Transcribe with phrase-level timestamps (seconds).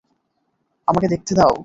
[0.87, 1.53] আমাকে দেখতে দাও!